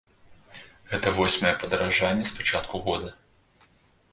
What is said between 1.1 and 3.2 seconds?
восьмае падаражанне з пачатку года.